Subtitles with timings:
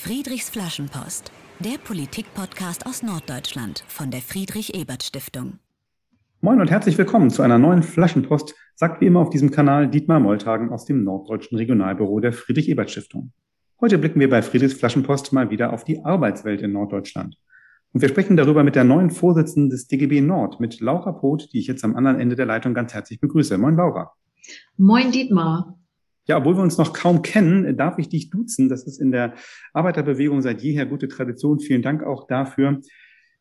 [0.00, 5.58] Friedrichs Flaschenpost, der Politik-Podcast aus Norddeutschland von der Friedrich-Ebert-Stiftung.
[6.40, 10.20] Moin und herzlich willkommen zu einer neuen Flaschenpost, sagt wie immer auf diesem Kanal Dietmar
[10.20, 13.32] Moltagen aus dem Norddeutschen Regionalbüro der Friedrich-Ebert-Stiftung.
[13.80, 17.36] Heute blicken wir bei Friedrichs Flaschenpost mal wieder auf die Arbeitswelt in Norddeutschland.
[17.92, 21.58] Und wir sprechen darüber mit der neuen Vorsitzenden des DGB Nord, mit Laura Poth, die
[21.58, 23.58] ich jetzt am anderen Ende der Leitung ganz herzlich begrüße.
[23.58, 24.12] Moin, Laura.
[24.76, 25.77] Moin, Dietmar.
[26.28, 28.68] Ja, obwohl wir uns noch kaum kennen, darf ich dich duzen.
[28.68, 29.34] Das ist in der
[29.72, 31.58] Arbeiterbewegung seit jeher gute Tradition.
[31.58, 32.80] Vielen Dank auch dafür.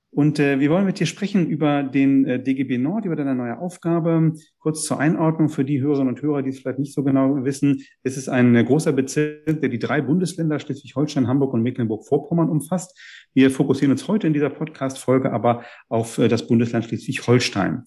[0.10, 3.60] Und äh, wir wollen mit dir sprechen über den äh, DGB Nord, über deine neue
[3.60, 4.34] Aufgabe.
[4.58, 7.84] Kurz zur Einordnung für die Hörerinnen und Hörer, die es vielleicht nicht so genau wissen.
[8.04, 12.98] Es ist ein äh, großer Bezirk, der die drei Bundesländer Schleswig-Holstein, Hamburg und Mecklenburg-Vorpommern umfasst.
[13.34, 17.84] Wir fokussieren uns heute in dieser Podcast-Folge aber auf äh, das Bundesland Schleswig-Holstein.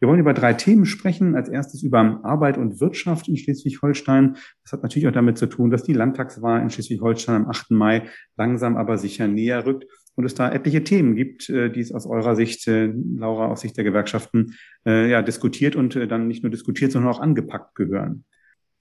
[0.00, 1.34] Wir wollen über drei Themen sprechen.
[1.34, 4.36] Als erstes über Arbeit und Wirtschaft in Schleswig-Holstein.
[4.62, 7.70] Das hat natürlich auch damit zu tun, dass die Landtagswahl in Schleswig-Holstein am 8.
[7.70, 8.02] Mai
[8.36, 9.86] langsam aber sicher näher rückt
[10.16, 13.60] und es da etliche Themen gibt, äh, die es aus eurer Sicht, äh, Laura, aus
[13.62, 14.54] Sicht der Gewerkschaften,
[14.86, 18.24] äh, ja, diskutiert und dann nicht nur diskutiert, sondern auch angepackt gehören.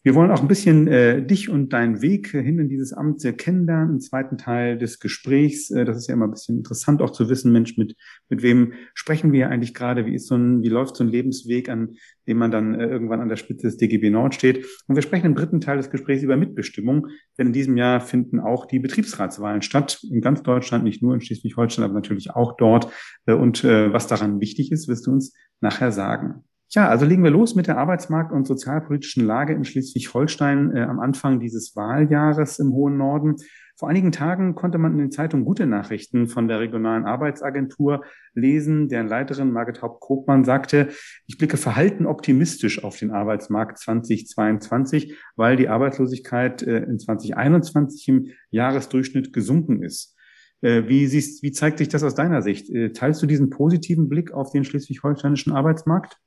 [0.05, 3.31] Wir wollen auch ein bisschen äh, dich und deinen Weg hin in dieses Amt äh,
[3.31, 5.71] kennenlernen im zweiten Teil des Gesprächs.
[5.71, 7.95] Äh, das ist ja immer ein bisschen interessant auch zu wissen, Mensch, mit,
[8.27, 10.05] mit wem sprechen wir eigentlich gerade?
[10.05, 11.95] Wie ist so ein, wie läuft so ein Lebensweg, an
[12.27, 14.65] dem man dann äh, irgendwann an der Spitze des DGB Nord steht?
[14.87, 18.41] Und wir sprechen im dritten Teil des Gesprächs über Mitbestimmung, denn in diesem Jahr finden
[18.41, 22.91] auch die Betriebsratswahlen statt, in ganz Deutschland, nicht nur in Schleswig-Holstein, aber natürlich auch dort.
[23.25, 26.43] Äh, und äh, was daran wichtig ist, wirst du uns nachher sagen.
[26.73, 30.99] Tja, also legen wir los mit der Arbeitsmarkt- und sozialpolitischen Lage in Schleswig-Holstein äh, am
[30.99, 33.35] Anfang dieses Wahljahres im hohen Norden.
[33.75, 38.89] Vor einigen Tagen konnte man in den Zeitungen gute Nachrichten von der regionalen Arbeitsagentur lesen.
[38.89, 40.87] Deren Leiterin Margit Haupt-Kopmann sagte,
[41.27, 48.27] ich blicke verhalten optimistisch auf den Arbeitsmarkt 2022, weil die Arbeitslosigkeit äh, in 2021 im
[48.49, 50.17] Jahresdurchschnitt gesunken ist.
[50.61, 52.67] Äh, wie, siehst, wie zeigt sich das aus deiner Sicht?
[52.71, 56.17] Äh, teilst du diesen positiven Blick auf den schleswig-holsteinischen Arbeitsmarkt?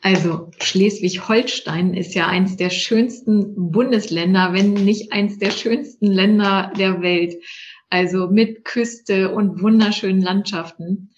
[0.00, 7.02] Also Schleswig-Holstein ist ja eins der schönsten Bundesländer, wenn nicht eins der schönsten Länder der
[7.02, 7.42] Welt.
[7.90, 11.10] Also mit Küste und wunderschönen Landschaften.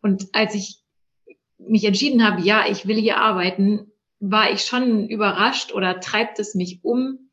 [0.00, 0.78] Und als ich
[1.58, 6.54] mich entschieden habe, ja, ich will hier arbeiten, war ich schon überrascht oder treibt es
[6.54, 7.30] mich um,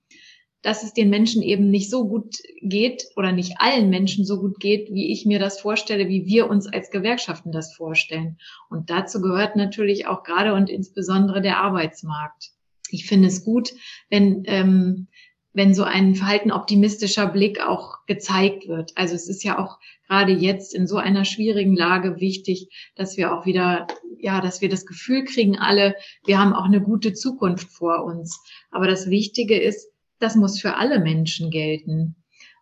[0.61, 4.59] dass es den Menschen eben nicht so gut geht oder nicht allen Menschen so gut
[4.59, 8.37] geht, wie ich mir das vorstelle, wie wir uns als Gewerkschaften das vorstellen.
[8.69, 12.51] Und dazu gehört natürlich auch gerade und insbesondere der Arbeitsmarkt.
[12.89, 13.71] Ich finde es gut,
[14.09, 15.07] wenn, ähm,
[15.53, 18.91] wenn so ein verhalten optimistischer Blick auch gezeigt wird.
[18.95, 23.33] Also es ist ja auch gerade jetzt in so einer schwierigen Lage wichtig, dass wir
[23.33, 23.87] auch wieder,
[24.19, 25.95] ja, dass wir das Gefühl kriegen, alle,
[26.25, 28.39] wir haben auch eine gute Zukunft vor uns.
[28.71, 29.88] Aber das Wichtige ist,
[30.19, 32.15] das muss für alle Menschen gelten.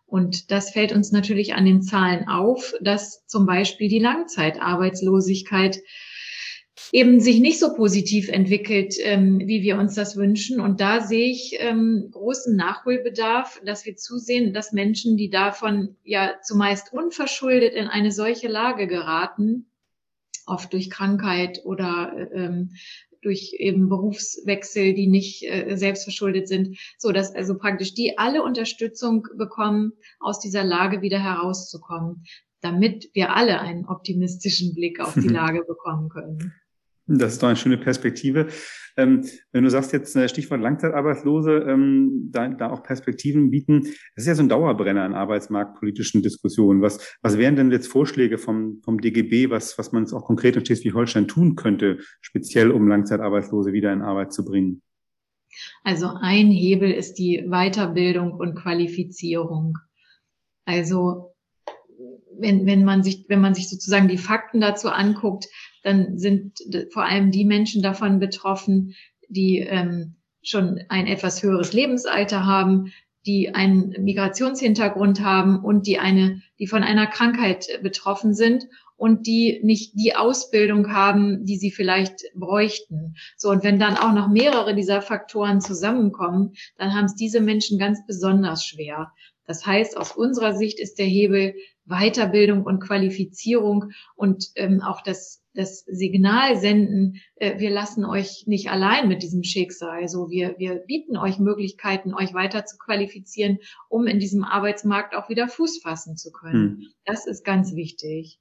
[0.06, 5.78] Und das fällt uns natürlich an den Zahlen auf, dass zum Beispiel die Langzeitarbeitslosigkeit
[6.92, 10.60] eben sich nicht so positiv entwickelt, ähm, wie wir uns das wünschen.
[10.60, 16.36] Und da sehe ich ähm, großen Nachholbedarf, dass wir zusehen, dass Menschen, die davon ja
[16.42, 19.66] zumeist unverschuldet in eine solche Lage geraten,
[20.46, 22.70] oft durch Krankheit oder ähm,
[23.22, 29.26] durch eben Berufswechsel, die nicht äh, selbstverschuldet sind, so dass also praktisch die alle Unterstützung
[29.36, 32.24] bekommen, aus dieser Lage wieder herauszukommen,
[32.60, 36.54] damit wir alle einen optimistischen Blick auf die Lage bekommen können.
[37.08, 38.48] Das ist doch eine schöne Perspektive.
[38.98, 44.24] Ähm, wenn du sagst jetzt äh, Stichwort Langzeitarbeitslose, ähm, da, da auch Perspektiven bieten, das
[44.24, 46.82] ist ja so ein Dauerbrenner in arbeitsmarktpolitischen Diskussionen.
[46.82, 50.56] Was, was wären denn jetzt Vorschläge vom, vom DGB, was, was man jetzt auch konkret
[50.56, 54.82] in Schleswig-Holstein tun könnte, speziell um Langzeitarbeitslose wieder in Arbeit zu bringen?
[55.84, 59.78] Also ein Hebel ist die Weiterbildung und Qualifizierung.
[60.66, 61.27] Also
[62.38, 65.46] wenn, wenn man sich, wenn man sich sozusagen die Fakten dazu anguckt,
[65.82, 66.58] dann sind
[66.92, 68.94] vor allem die Menschen davon betroffen,
[69.28, 72.92] die ähm, schon ein etwas höheres Lebensalter haben,
[73.26, 78.66] die einen Migrationshintergrund haben und die eine, die von einer Krankheit betroffen sind
[78.96, 83.14] und die nicht die Ausbildung haben, die sie vielleicht bräuchten.
[83.36, 87.78] So, und wenn dann auch noch mehrere dieser Faktoren zusammenkommen, dann haben es diese Menschen
[87.78, 89.12] ganz besonders schwer.
[89.46, 91.54] Das heißt, aus unserer Sicht ist der Hebel
[91.88, 98.70] Weiterbildung und Qualifizierung und ähm, auch das, das Signal senden, äh, wir lassen euch nicht
[98.70, 100.00] allein mit diesem Schicksal.
[100.02, 103.58] Also wir, wir bieten euch Möglichkeiten, euch weiter zu qualifizieren,
[103.88, 106.78] um in diesem Arbeitsmarkt auch wieder Fuß fassen zu können.
[106.78, 106.86] Hm.
[107.04, 108.38] Das ist ganz wichtig.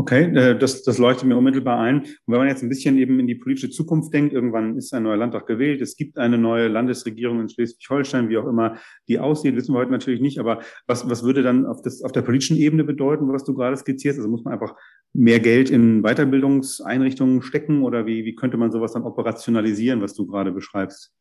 [0.00, 1.98] Okay, äh, das, das leuchtet mir unmittelbar ein.
[1.98, 5.02] Und wenn man jetzt ein bisschen eben in die politische Zukunft denkt, irgendwann ist ein
[5.02, 9.56] neuer Landtag gewählt, es gibt eine neue Landesregierung in Schleswig-Holstein, wie auch immer die aussieht,
[9.56, 10.38] wissen wir heute natürlich nicht.
[10.38, 13.76] Aber was, was würde dann auf, das, auf der politischen Ebene bedeuten, was du gerade
[13.76, 14.18] skizzierst?
[14.18, 14.74] Also muss man einfach
[15.12, 20.26] mehr Geld in Weiterbildungseinrichtungen stecken oder wie, wie könnte man sowas dann operationalisieren, was du
[20.26, 21.12] gerade beschreibst?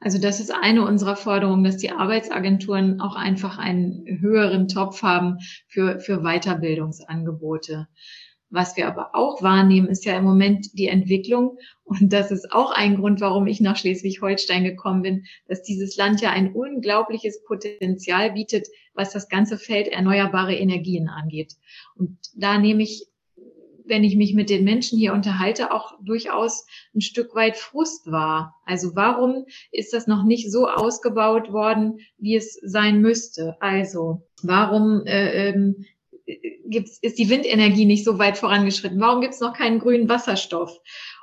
[0.00, 5.38] Also das ist eine unserer Forderungen, dass die Arbeitsagenturen auch einfach einen höheren Topf haben
[5.68, 7.88] für, für Weiterbildungsangebote.
[8.52, 11.56] Was wir aber auch wahrnehmen, ist ja im Moment die Entwicklung.
[11.84, 16.20] Und das ist auch ein Grund, warum ich nach Schleswig-Holstein gekommen bin, dass dieses Land
[16.20, 21.54] ja ein unglaubliches Potenzial bietet, was das ganze Feld erneuerbare Energien angeht.
[21.96, 23.06] Und da nehme ich
[23.92, 28.54] wenn ich mich mit den Menschen hier unterhalte, auch durchaus ein Stück weit Frust war.
[28.64, 33.58] Also warum ist das noch nicht so ausgebaut worden, wie es sein müsste?
[33.60, 35.84] Also warum äh, ähm,
[36.64, 38.98] gibt's, ist die Windenergie nicht so weit vorangeschritten?
[38.98, 40.74] Warum gibt es noch keinen grünen Wasserstoff?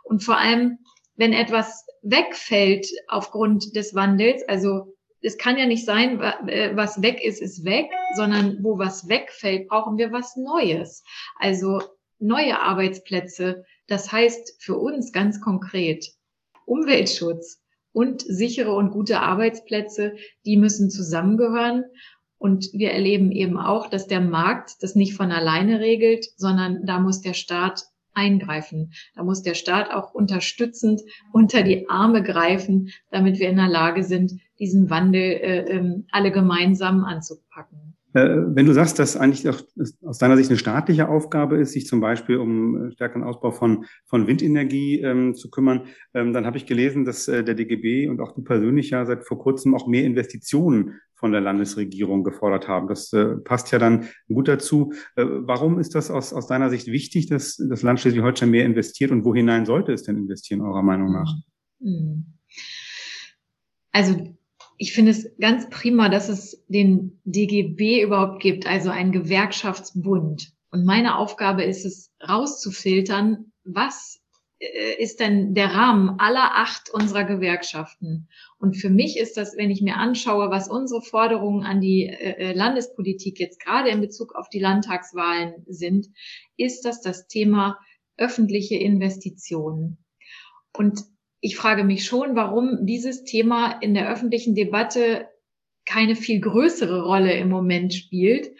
[0.04, 0.77] Und vor allem,
[1.15, 7.19] wenn etwas wegfällt aufgrund des Wandels, also es kann ja nicht sein, äh, was weg
[7.25, 11.04] ist, ist weg, sondern wo was wegfällt, brauchen wir was Neues.
[11.39, 11.81] Also
[12.19, 13.66] neue Arbeitsplätze.
[13.88, 16.06] Das heißt für uns ganz konkret
[16.66, 17.62] Umweltschutz
[17.92, 21.86] und sichere und gute Arbeitsplätze, die müssen zusammengehören.
[22.38, 27.00] Und wir erleben eben auch, dass der Markt das nicht von alleine regelt, sondern da
[27.00, 27.83] muss der Staat
[28.13, 28.94] eingreifen.
[29.15, 31.01] Da muss der Staat auch unterstützend
[31.33, 36.31] unter die Arme greifen, damit wir in der Lage sind, diesen Wandel äh, ähm, alle
[36.31, 37.98] gemeinsam anzupacken.
[38.13, 39.61] Äh, wenn du sagst, dass eigentlich auch
[40.03, 43.85] aus deiner Sicht eine staatliche Aufgabe ist, sich zum Beispiel um äh, stärkeren Ausbau von,
[44.06, 45.83] von Windenergie ähm, zu kümmern,
[46.13, 49.25] ähm, dann habe ich gelesen, dass äh, der DGB und auch du persönlich ja seit
[49.25, 52.88] vor kurzem auch mehr Investitionen von der Landesregierung gefordert haben.
[52.88, 54.94] Das äh, passt ja dann gut dazu.
[55.15, 59.12] Äh, warum ist das aus, aus deiner Sicht wichtig, dass das Land Schleswig-Holstein mehr investiert
[59.12, 61.31] und wo hinein sollte es denn investieren, eurer Meinung nach?
[61.81, 62.25] Hm.
[63.91, 64.38] Also
[64.79, 70.53] ich finde es ganz prima, dass es den DGB überhaupt gibt, also einen Gewerkschaftsbund.
[70.71, 74.21] Und meine Aufgabe ist es, rauszufiltern, was
[74.59, 78.29] äh, ist denn der Rahmen aller acht unserer Gewerkschaften?
[78.57, 82.51] Und für mich ist das, wenn ich mir anschaue, was unsere Forderungen an die äh,
[82.51, 86.07] äh, Landespolitik jetzt gerade in Bezug auf die Landtagswahlen sind,
[86.55, 87.77] ist das das Thema
[88.15, 89.97] öffentliche Investitionen.
[90.71, 91.03] Und
[91.41, 95.30] ich frage mich schon, warum dieses Thema in der öffentlichen Debatte
[95.86, 98.51] keine viel größere Rolle im Moment spielt.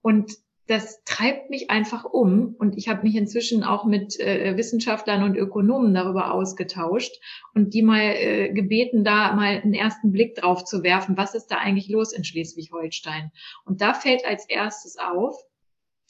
[0.00, 0.32] Und
[0.66, 2.54] das treibt mich einfach um.
[2.58, 7.12] Und ich habe mich inzwischen auch mit äh, Wissenschaftlern und Ökonomen darüber ausgetauscht
[7.54, 11.48] und die mal äh, gebeten, da mal einen ersten Blick drauf zu werfen, was ist
[11.48, 13.32] da eigentlich los in Schleswig-Holstein.
[13.64, 15.36] Und da fällt als erstes auf,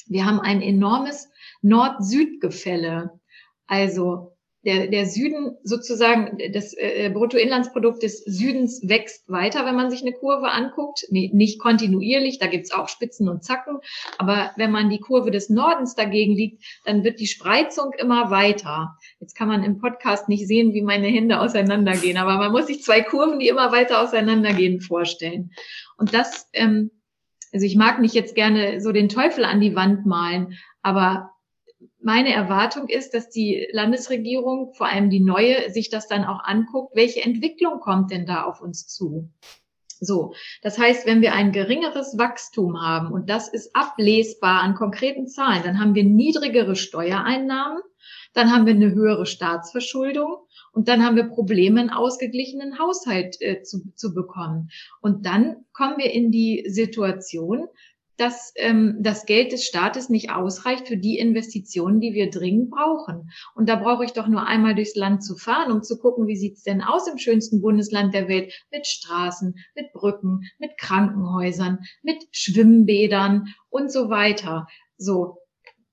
[0.07, 1.31] wir haben ein enormes
[1.63, 3.19] Nord-Süd-Gefälle.
[3.67, 4.32] Also
[4.65, 10.13] der, der Süden sozusagen, das äh, Bruttoinlandsprodukt des Südens wächst weiter, wenn man sich eine
[10.13, 11.05] Kurve anguckt.
[11.11, 13.79] Nee, nicht kontinuierlich, da gibt's auch Spitzen und Zacken.
[14.19, 18.97] Aber wenn man die Kurve des Nordens dagegen liegt, dann wird die Spreizung immer weiter.
[19.19, 22.83] Jetzt kann man im Podcast nicht sehen, wie meine Hände auseinandergehen, aber man muss sich
[22.83, 25.51] zwei Kurven, die immer weiter auseinandergehen, vorstellen.
[25.97, 26.93] Und das, ähm,
[27.53, 31.33] also ich mag nicht jetzt gerne so den Teufel an die Wand malen, aber
[32.03, 36.95] meine Erwartung ist, dass die Landesregierung, vor allem die neue, sich das dann auch anguckt,
[36.97, 39.31] welche Entwicklung kommt denn da auf uns zu?
[40.05, 45.29] So, das heißt, wenn wir ein geringeres Wachstum haben und das ist ablesbar an konkreten
[45.29, 47.81] Zahlen, dann haben wir niedrigere Steuereinnahmen,
[48.33, 50.39] dann haben wir eine höhere Staatsverschuldung
[50.73, 54.71] und dann haben wir Probleme, einen ausgeglichenen Haushalt äh, zu, zu bekommen.
[55.01, 57.69] Und dann kommen wir in die Situation,
[58.17, 63.31] dass ähm, das Geld des Staates nicht ausreicht für die Investitionen, die wir dringend brauchen.
[63.55, 66.37] Und da brauche ich doch nur einmal durchs Land zu fahren, um zu gucken, wie
[66.37, 72.23] sieht's denn aus im schönsten Bundesland der Welt mit Straßen, mit Brücken, mit Krankenhäusern, mit
[72.31, 74.67] Schwimmbädern und so weiter.
[74.97, 75.39] So,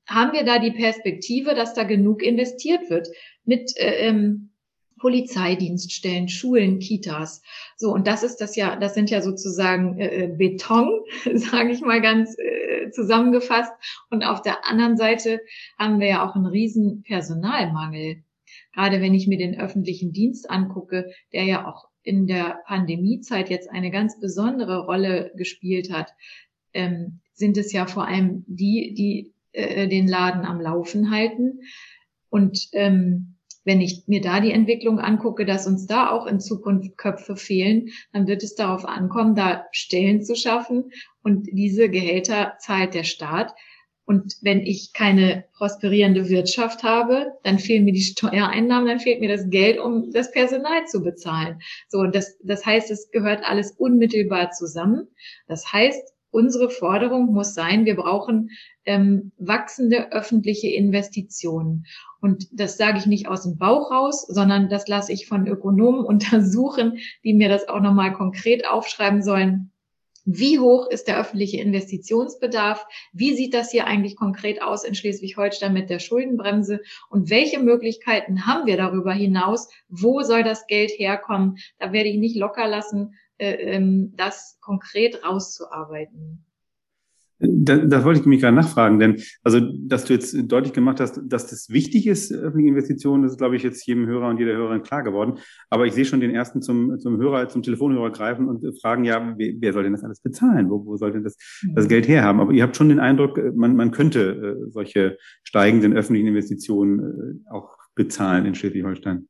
[0.07, 3.07] haben wir da die Perspektive, dass da genug investiert wird
[3.43, 4.48] mit äh, ähm,
[4.99, 7.41] Polizeidienststellen, Schulen, Kitas.
[7.77, 11.01] So, und das ist das ja, das sind ja sozusagen äh, äh Beton,
[11.33, 13.71] sage ich mal ganz äh, zusammengefasst.
[14.09, 15.41] Und auf der anderen Seite
[15.77, 18.23] haben wir ja auch einen riesen Personalmangel.
[18.73, 23.69] Gerade wenn ich mir den öffentlichen Dienst angucke, der ja auch in der Pandemiezeit jetzt
[23.69, 26.13] eine ganz besondere Rolle gespielt hat,
[26.73, 31.61] ähm, sind es ja vor allem die, die äh, den Laden am Laufen halten.
[32.29, 33.35] Und ähm,
[33.69, 37.89] wenn ich mir da die Entwicklung angucke, dass uns da auch in Zukunft Köpfe fehlen,
[38.11, 43.53] dann wird es darauf ankommen, da Stellen zu schaffen und diese Gehälter zahlt der Staat.
[44.05, 49.29] Und wenn ich keine prosperierende Wirtschaft habe, dann fehlen mir die Steuereinnahmen, dann fehlt mir
[49.29, 51.59] das Geld, um das Personal zu bezahlen.
[51.89, 55.09] So, das, das heißt, es gehört alles unmittelbar zusammen.
[55.47, 58.49] Das heißt, unsere Forderung muss sein, wir brauchen
[58.85, 61.85] ähm, wachsende öffentliche Investitionen.
[62.21, 66.05] Und das sage ich nicht aus dem Bauch raus, sondern das lasse ich von Ökonomen
[66.05, 69.71] untersuchen, die mir das auch nochmal konkret aufschreiben sollen.
[70.31, 72.85] Wie hoch ist der öffentliche Investitionsbedarf?
[73.13, 76.81] Wie sieht das hier eigentlich konkret aus in Schleswig-Holstein mit der Schuldenbremse?
[77.09, 79.69] Und welche Möglichkeiten haben wir darüber hinaus?
[79.87, 81.57] Wo soll das Geld herkommen?
[81.79, 86.45] Da werde ich nicht locker lassen, das konkret rauszuarbeiten.
[87.41, 91.21] Da, da wollte ich mich gerade nachfragen, denn also, dass du jetzt deutlich gemacht hast,
[91.23, 94.53] dass das wichtig ist, öffentliche Investitionen, das ist, glaube ich, jetzt jedem Hörer und jeder
[94.57, 95.39] Hörerin klar geworden.
[95.69, 99.35] Aber ich sehe schon den ersten zum, zum Hörer, zum Telefonhörer greifen und fragen, ja,
[99.37, 100.69] wer, wer soll denn das alles bezahlen?
[100.69, 101.37] Wo, wo soll denn das,
[101.73, 101.89] das mhm.
[101.89, 102.41] Geld herhaben?
[102.41, 106.99] Aber ihr habt schon den Eindruck, man, man könnte äh, solche steigenden öffentlichen Investitionen
[107.45, 109.29] äh, auch bezahlen in Schleswig-Holstein.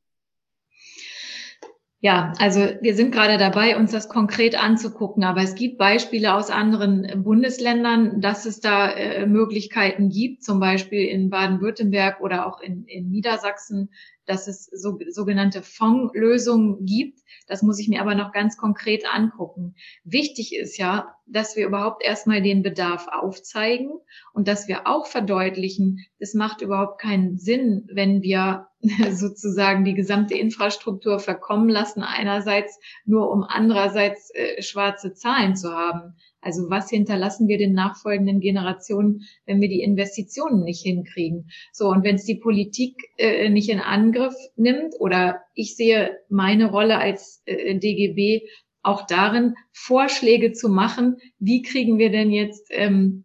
[2.02, 6.48] Ja, also wir sind gerade dabei, uns das konkret anzugucken, aber es gibt Beispiele aus
[6.48, 12.86] anderen Bundesländern, dass es da äh, Möglichkeiten gibt, zum Beispiel in Baden-Württemberg oder auch in,
[12.86, 13.90] in Niedersachsen,
[14.30, 17.18] dass es so, sogenannte Fondslösungen gibt.
[17.48, 19.74] Das muss ich mir aber noch ganz konkret angucken.
[20.04, 23.90] Wichtig ist ja, dass wir überhaupt erstmal den Bedarf aufzeigen
[24.32, 28.68] und dass wir auch verdeutlichen, es macht überhaupt keinen Sinn, wenn wir
[29.10, 36.14] sozusagen die gesamte Infrastruktur verkommen lassen, einerseits nur um andererseits äh, schwarze Zahlen zu haben.
[36.40, 41.50] Also was hinterlassen wir den nachfolgenden Generationen, wenn wir die Investitionen nicht hinkriegen?
[41.72, 46.70] So, und wenn es die Politik äh, nicht in Angriff nimmt, oder ich sehe meine
[46.70, 48.46] Rolle als äh, DGB
[48.82, 53.24] auch darin, Vorschläge zu machen, wie kriegen wir denn jetzt ähm,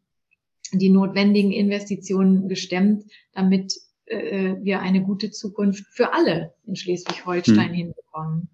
[0.73, 3.73] die notwendigen Investitionen gestemmt, damit
[4.05, 7.73] äh, wir eine gute Zukunft für alle in Schleswig-Holstein hm.
[7.73, 8.49] hinbekommen.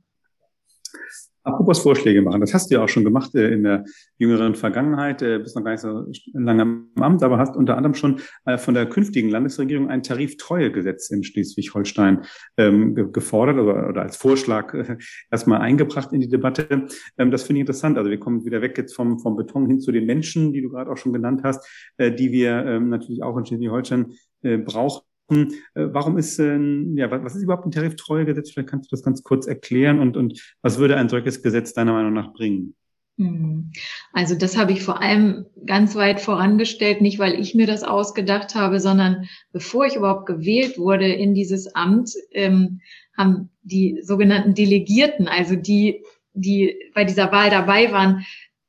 [1.44, 3.84] Apropos Vorschläge machen, das hast du ja auch schon gemacht äh, in der
[4.20, 7.96] jüngeren Vergangenheit, äh, bist noch gar nicht so lange im Amt, aber hast unter anderem
[7.96, 12.26] schon äh, von der künftigen Landesregierung ein Tariftreuegesetz in Schleswig-Holstein
[12.58, 14.98] ähm, ge gefordert oder, oder als Vorschlag äh,
[15.32, 16.86] erstmal eingebracht in die Debatte.
[17.18, 17.98] Ähm, das finde ich interessant.
[17.98, 20.70] Also wir kommen wieder weg jetzt vom, vom Beton hin zu den Menschen, die du
[20.70, 24.14] gerade auch schon genannt hast, äh, die wir ähm, natürlich auch in Schleswig-Holstein
[24.44, 26.58] äh, brauchen äh, warum ist, äh,
[26.96, 28.52] ja, was ist überhaupt ein Tariftreuegesetz?
[28.52, 31.94] Vielleicht kannst du das ganz kurz erklären und, und was würde ein solches Gesetz deiner
[31.94, 32.76] Meinung nach bringen?
[33.18, 33.72] Hm.
[34.14, 38.56] Also das habe ich vor allem ganz weit vorangestellt, nicht weil ich mir das ausgedacht
[38.56, 42.82] habe, sondern bevor ich überhaupt gewählt wurde in dieses Amt, ähm,
[43.18, 48.26] haben die sogenannten Delegierten, also die, die bei dieser Wahl dabei waren,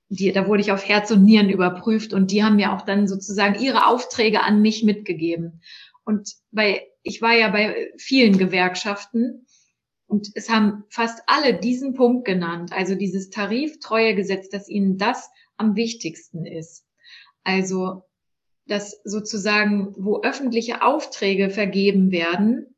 [0.08, 3.08] die, da wurde ich auf Herz und Nieren überprüft und die haben mir auch dann
[3.08, 5.62] sozusagen ihre Aufträge an mich mitgegeben.
[6.04, 9.46] Und bei, ich war ja bei vielen Gewerkschaften
[10.06, 15.76] und es haben fast alle diesen Punkt genannt, also dieses Tariftreuegesetz, dass ihnen das am
[15.76, 16.84] wichtigsten ist.
[17.44, 18.04] Also,
[18.66, 22.74] dass sozusagen, wo öffentliche Aufträge vergeben werden,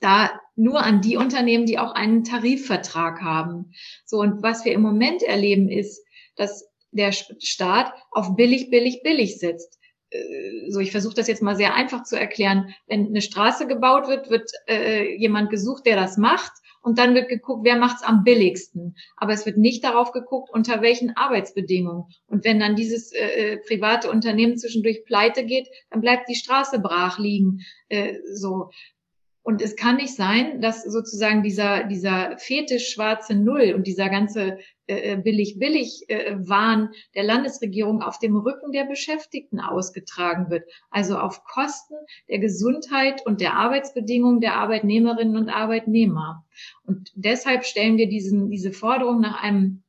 [0.00, 3.72] da nur an die Unternehmen, die auch einen Tarifvertrag haben.
[4.04, 6.04] So, und was wir im Moment erleben, ist,
[6.36, 9.78] dass der Staat auf billig, billig, billig setzt.
[10.16, 14.08] Äh, so ich versuche das jetzt mal sehr einfach zu erklären, wenn eine Straße gebaut
[14.08, 16.52] wird, wird äh, jemand gesucht, der das macht
[16.86, 18.94] und dann wird geguckt, wer macht's am billigsten.
[19.16, 22.04] Aber es wird nicht darauf geguckt, unter welchen Arbeitsbedingungen.
[22.28, 26.78] Und wenn dann dieses äh, äh private Unternehmen zwischendurch pleite geht, dann bleibt die Straße
[26.78, 27.58] brach liegen.
[27.88, 28.70] Äh, so
[29.46, 34.58] und es kann nicht sein, dass sozusagen dieser, dieser Fetisch schwarze Null und dieser ganze
[34.88, 40.68] billig-billig-Wahn äh, äh, der Landesregierung auf dem Rücken der Beschäftigten ausgetragen wird.
[40.90, 41.94] Also auf Kosten
[42.28, 46.44] der Gesundheit und der Arbeitsbedingungen der Arbeitnehmerinnen und Arbeitnehmer.
[46.84, 49.84] Und deshalb stellen wir diesen, diese Forderung nach einem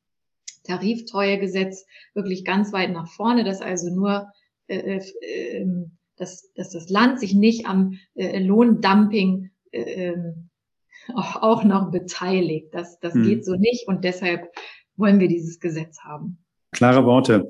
[0.66, 4.32] Tariftreuegesetz wirklich ganz weit nach vorne, dass also nur
[4.68, 10.50] äh, äh, ähm, dass, dass das Land sich nicht am äh, Lohndumping äh, ähm,
[11.16, 12.74] auch noch beteiligt.
[12.74, 13.24] Das, das hm.
[13.24, 14.52] geht so nicht und deshalb
[14.96, 16.44] wollen wir dieses Gesetz haben.
[16.72, 17.48] Klare Worte.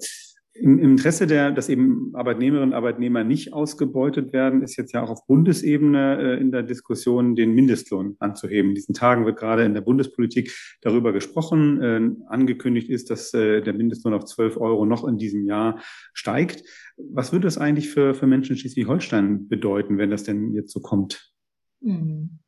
[0.60, 5.10] Im Interesse der, dass eben Arbeitnehmerinnen und Arbeitnehmer nicht ausgebeutet werden, ist jetzt ja auch
[5.10, 8.70] auf Bundesebene äh, in der Diskussion, den Mindestlohn anzuheben.
[8.70, 11.82] In diesen Tagen wird gerade in der Bundespolitik darüber gesprochen.
[11.82, 15.82] Äh, angekündigt ist, dass äh, der Mindestlohn auf 12 Euro noch in diesem Jahr
[16.14, 16.64] steigt.
[16.98, 20.80] Was würde das eigentlich für, für Menschen in Schleswig-Holstein bedeuten, wenn das denn jetzt so
[20.80, 21.32] kommt?
[21.84, 22.40] Hm.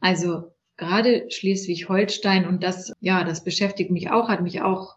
[0.00, 4.96] Also gerade Schleswig-Holstein und das, ja, das beschäftigt mich auch, hat mich auch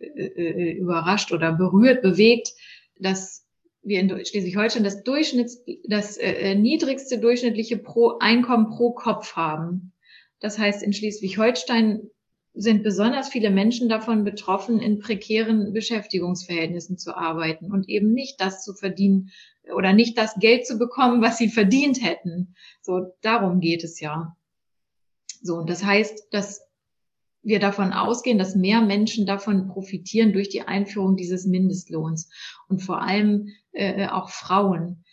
[0.00, 2.52] äh, äh, überrascht oder berührt, bewegt,
[2.98, 3.44] dass
[3.82, 9.92] wir in Schleswig-Holstein das Durchschnitts, das äh, niedrigste durchschnittliche pro Einkommen pro Kopf haben.
[10.40, 12.10] Das heißt, in Schleswig-Holstein
[12.54, 18.64] sind besonders viele Menschen davon betroffen, in prekären Beschäftigungsverhältnissen zu arbeiten und eben nicht das
[18.64, 19.30] zu verdienen
[19.74, 22.54] oder nicht das Geld zu bekommen, was sie verdient hätten.
[22.82, 24.36] So, darum geht es ja.
[25.40, 26.67] So, und das heißt, dass
[27.48, 32.30] wir davon ausgehen, dass mehr Menschen davon profitieren durch die Einführung dieses Mindestlohns
[32.68, 35.04] und vor allem äh, auch Frauen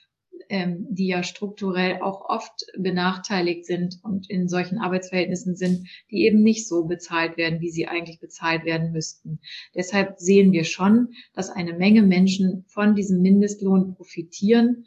[0.49, 6.43] ähm, die ja strukturell auch oft benachteiligt sind und in solchen Arbeitsverhältnissen sind, die eben
[6.43, 9.39] nicht so bezahlt werden, wie sie eigentlich bezahlt werden müssten.
[9.73, 14.85] Deshalb sehen wir schon, dass eine Menge Menschen von diesem Mindestlohn profitieren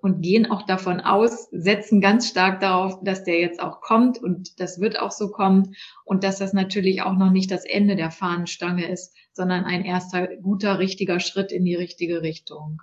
[0.00, 4.60] und gehen auch davon aus, setzen ganz stark darauf, dass der jetzt auch kommt und
[4.60, 5.74] das wird auch so kommen
[6.04, 10.28] und dass das natürlich auch noch nicht das Ende der Fahnenstange ist, sondern ein erster
[10.36, 12.80] guter, richtiger Schritt in die richtige Richtung.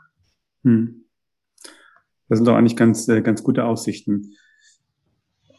[0.63, 1.05] Hm.
[2.27, 4.35] Das sind doch eigentlich ganz, äh, ganz gute Aussichten.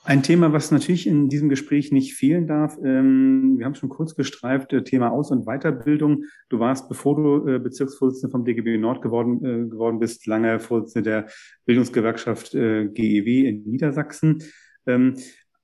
[0.06, 4.14] Ein Thema, was natürlich in diesem Gespräch nicht fehlen darf, ähm, wir haben schon kurz
[4.14, 6.26] gestreift, äh, Thema Aus- und Weiterbildung.
[6.48, 11.22] Du warst, bevor du äh, Bezirksvorsitzender vom DGB Nord geworden, äh, geworden bist, lange Vorsitzender
[11.22, 11.30] der
[11.64, 14.44] Bildungsgewerkschaft äh, GEW in Niedersachsen.
[14.86, 15.14] Ähm,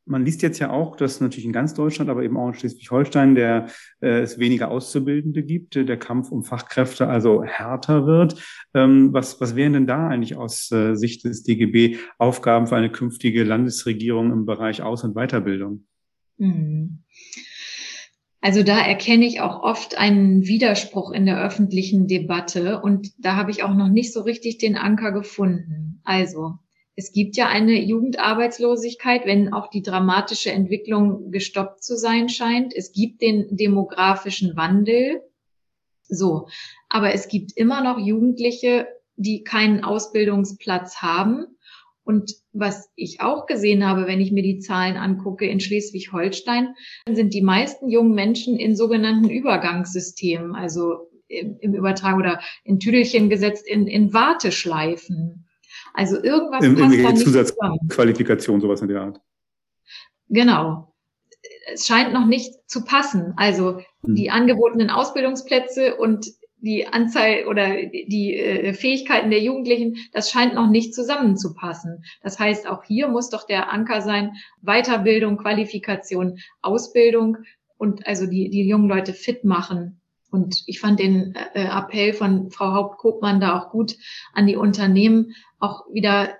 [0.04, 3.34] man liest jetzt ja auch, dass natürlich in ganz Deutschland, aber eben auch in Schleswig-Holstein,
[3.34, 3.66] der
[4.00, 8.42] äh, es weniger Auszubildende gibt, der Kampf um Fachkräfte also härter wird.
[8.74, 12.90] Ähm, was, was wären denn da eigentlich aus äh, Sicht des DGB Aufgaben für eine
[12.90, 15.84] künftige Landesregierung im Bereich Aus- und Weiterbildung?
[16.38, 17.04] Hm.
[18.40, 23.52] Also da erkenne ich auch oft einen Widerspruch in der öffentlichen Debatte und da habe
[23.52, 26.00] ich auch noch nicht so richtig den Anker gefunden.
[26.02, 26.58] Also
[26.94, 32.74] es gibt ja eine Jugendarbeitslosigkeit, wenn auch die dramatische Entwicklung gestoppt zu sein scheint.
[32.74, 35.22] Es gibt den demografischen Wandel.
[36.02, 36.48] So.
[36.88, 41.46] Aber es gibt immer noch Jugendliche, die keinen Ausbildungsplatz haben.
[42.04, 46.74] Und was ich auch gesehen habe, wenn ich mir die Zahlen angucke, in Schleswig-Holstein
[47.10, 53.30] sind die meisten jungen Menschen in sogenannten Übergangssystemen, also im, im Übertrag oder in Tüdelchen
[53.30, 55.46] gesetzt, in, in Warteschleifen.
[55.94, 59.20] Also irgendwas Im, passt da nicht Zusatzqualifikation, sowas in der Art.
[60.28, 60.94] Genau.
[61.72, 63.34] Es scheint noch nicht zu passen.
[63.36, 64.14] Also hm.
[64.14, 66.26] die angebotenen Ausbildungsplätze und
[66.62, 72.04] die Anzahl oder die äh, Fähigkeiten der Jugendlichen, das scheint noch nicht zusammenzupassen.
[72.22, 77.38] Das heißt, auch hier muss doch der Anker sein, Weiterbildung, Qualifikation, Ausbildung
[77.78, 80.01] und also die, die jungen Leute fit machen
[80.32, 83.96] und ich fand den äh, Appell von Frau Hauptkopmann da auch gut
[84.32, 86.30] an die Unternehmen, auch wieder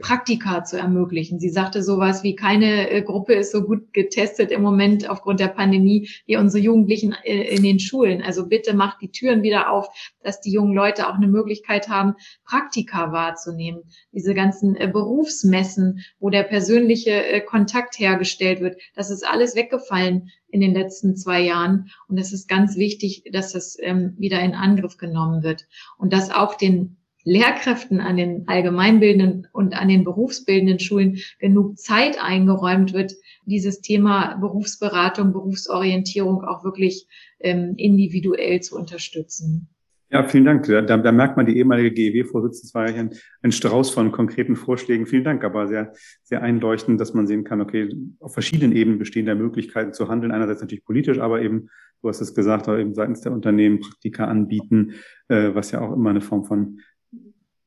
[0.00, 1.38] Praktika zu ermöglichen.
[1.38, 5.48] Sie sagte sowas wie, keine äh, Gruppe ist so gut getestet im Moment aufgrund der
[5.48, 8.22] Pandemie wie unsere Jugendlichen äh, in den Schulen.
[8.22, 9.88] Also bitte macht die Türen wieder auf,
[10.22, 12.14] dass die jungen Leute auch eine Möglichkeit haben,
[12.44, 13.82] Praktika wahrzunehmen.
[14.12, 20.74] Diese ganzen Berufsmessen, wo der persönliche Kontakt hergestellt wird, das ist alles weggefallen in den
[20.74, 21.90] letzten zwei Jahren.
[22.08, 25.66] Und es ist ganz wichtig, dass das ähm, wieder in Angriff genommen wird
[25.98, 32.22] und dass auch den Lehrkräften an den allgemeinbildenden und an den berufsbildenden Schulen genug Zeit
[32.22, 37.06] eingeräumt wird, dieses Thema Berufsberatung, Berufsorientierung auch wirklich
[37.40, 39.68] ähm, individuell zu unterstützen.
[40.10, 40.66] Ja, vielen Dank.
[40.66, 43.10] Da, da merkt man, die ehemalige GEW-Vorsitzende, war ja ein,
[43.42, 45.06] ein Strauß von konkreten Vorschlägen.
[45.06, 49.26] Vielen Dank, aber sehr, sehr einleuchtend, dass man sehen kann, okay, auf verschiedenen Ebenen bestehen
[49.26, 50.32] da Möglichkeiten zu handeln.
[50.32, 51.68] Einerseits natürlich politisch, aber eben,
[52.00, 54.94] du hast es gesagt, aber eben seitens der Unternehmen Praktika anbieten,
[55.28, 56.78] äh, was ja auch immer eine Form von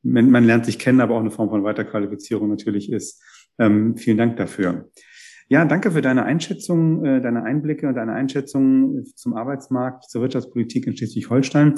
[0.02, 3.22] man, man lernt sich kennen, aber auch eine Form von Weiterqualifizierung natürlich ist.
[3.58, 4.90] Ähm, vielen Dank dafür.
[5.48, 10.86] Ja, danke für deine Einschätzung, äh, deine Einblicke und deine Einschätzung zum Arbeitsmarkt, zur Wirtschaftspolitik
[10.86, 11.74] in Schleswig-Holstein.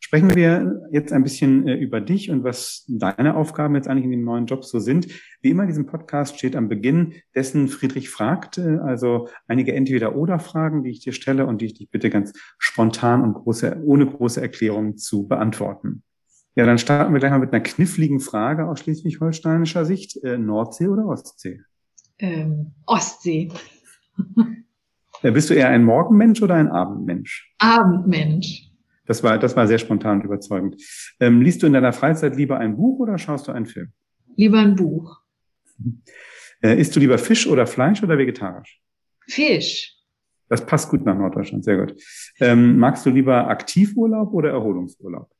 [0.00, 4.12] Sprechen wir jetzt ein bisschen äh, über dich und was deine Aufgaben jetzt eigentlich in
[4.12, 5.08] dem neuen Job so sind.
[5.42, 10.84] Wie immer in diesem Podcast steht am Beginn dessen Friedrich fragt, äh, also einige Entweder-Oder-Fragen,
[10.84, 14.40] die ich dir stelle und die ich dich bitte ganz spontan und große, ohne große
[14.40, 16.04] Erklärung zu beantworten.
[16.58, 20.16] Ja, dann starten wir gleich mal mit einer kniffligen Frage aus schleswig-holsteinischer Sicht.
[20.24, 21.60] Äh, Nordsee oder Ostsee?
[22.18, 23.52] Ähm, Ostsee.
[25.22, 27.54] äh, bist du eher ein Morgenmensch oder ein Abendmensch?
[27.58, 28.72] Abendmensch.
[29.06, 30.82] Das war, das war sehr spontan und überzeugend.
[31.20, 33.92] Ähm, liest du in deiner Freizeit lieber ein Buch oder schaust du einen Film?
[34.34, 35.20] Lieber ein Buch.
[36.60, 38.82] Äh, isst du lieber Fisch oder Fleisch oder vegetarisch?
[39.28, 39.94] Fisch.
[40.48, 41.94] Das passt gut nach Norddeutschland, sehr gut.
[42.40, 45.30] Ähm, magst du lieber Aktivurlaub oder Erholungsurlaub?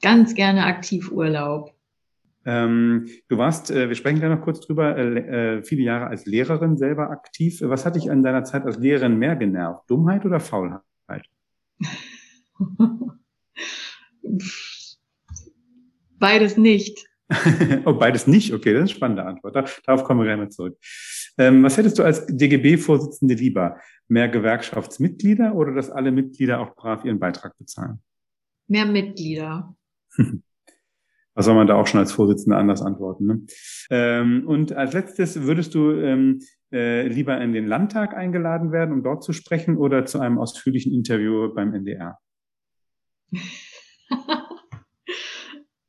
[0.00, 1.74] Ganz gerne Aktivurlaub.
[2.44, 6.24] Ähm, du warst, äh, wir sprechen gleich noch kurz drüber, äh, äh, viele Jahre als
[6.24, 7.60] Lehrerin selber aktiv.
[7.62, 9.90] Was hat dich an deiner Zeit als Lehrerin mehr genervt?
[9.90, 10.82] Dummheit oder Faulheit?
[16.18, 17.06] Beides nicht.
[17.84, 18.52] oh, beides nicht?
[18.52, 19.54] Okay, das ist eine spannende Antwort.
[19.84, 20.78] Darauf kommen wir gleich mal zurück.
[21.36, 23.78] Ähm, was hättest du als DGB-Vorsitzende lieber?
[24.08, 28.00] Mehr Gewerkschaftsmitglieder oder dass alle Mitglieder auch brav ihren Beitrag bezahlen?
[28.66, 29.76] Mehr Mitglieder.
[31.34, 33.26] Was soll man da auch schon als Vorsitzender anders antworten?
[33.26, 33.46] Ne?
[33.90, 36.40] Ähm, und als letztes, würdest du ähm,
[36.72, 40.92] äh, lieber in den Landtag eingeladen werden, um dort zu sprechen oder zu einem ausführlichen
[40.92, 42.18] Interview beim NDR?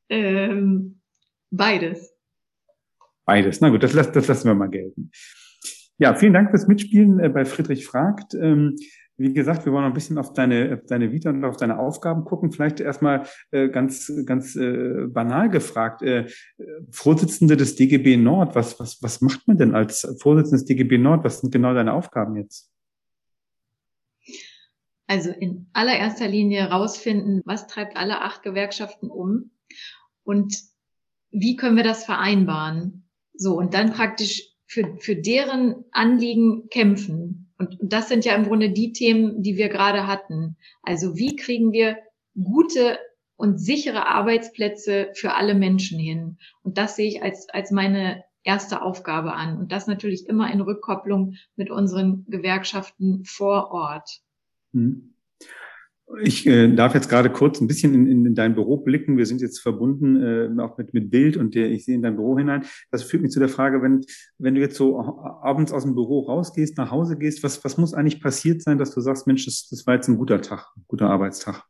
[0.09, 1.01] ähm,
[1.49, 2.15] beides.
[3.25, 3.59] Beides.
[3.59, 5.09] Na gut, das, das lassen wir mal gelten.
[5.97, 8.35] Ja, vielen Dank fürs Mitspielen äh, bei Friedrich fragt.
[9.19, 12.23] Wie gesagt, wir wollen ein bisschen auf deine, auf deine Vita und auf deine Aufgaben
[12.23, 12.53] gucken.
[12.53, 16.01] Vielleicht erstmal äh, ganz, ganz äh, banal gefragt.
[16.01, 16.27] Äh,
[16.89, 21.25] Vorsitzende des DGB Nord, was, was, was macht man denn als Vorsitzende des DGB Nord?
[21.25, 22.71] Was sind genau deine Aufgaben jetzt?
[25.05, 29.51] Also in allererster Linie herausfinden, was treibt alle acht Gewerkschaften um
[30.23, 30.55] und
[31.31, 33.09] wie können wir das vereinbaren?
[33.33, 37.48] So, und dann praktisch für, für deren Anliegen kämpfen.
[37.59, 40.55] Und das sind ja im Grunde die Themen, die wir gerade hatten.
[40.81, 41.97] Also wie kriegen wir
[42.41, 42.97] gute
[43.35, 46.37] und sichere Arbeitsplätze für alle Menschen hin?
[46.63, 49.57] Und das sehe ich als, als meine erste Aufgabe an.
[49.57, 54.21] Und das natürlich immer in Rückkopplung mit unseren Gewerkschaften vor Ort.
[54.73, 55.13] Hm.
[56.23, 59.17] Ich äh, darf jetzt gerade kurz ein bisschen in, in dein Büro blicken.
[59.17, 62.15] Wir sind jetzt verbunden äh, auch mit, mit Bild und der, ich sehe in dein
[62.15, 62.65] Büro hinein.
[62.89, 64.03] Das führt mich zu der Frage, wenn,
[64.39, 67.93] wenn du jetzt so abends aus dem Büro rausgehst, nach Hause gehst, was, was muss
[67.93, 70.85] eigentlich passiert sein, dass du sagst, Mensch, das, das war jetzt ein guter Tag, ein
[70.87, 71.63] guter Arbeitstag?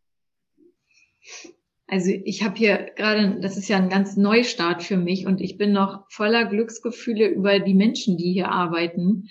[1.87, 5.57] Also ich habe hier gerade, das ist ja ein ganz Neustart für mich und ich
[5.57, 9.27] bin noch voller Glücksgefühle über die Menschen, die hier arbeiten